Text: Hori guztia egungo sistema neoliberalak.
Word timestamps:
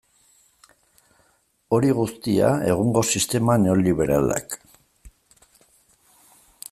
Hori 1.77 1.91
guztia 1.99 2.49
egungo 2.75 3.03
sistema 3.17 3.59
neoliberalak. 3.67 4.57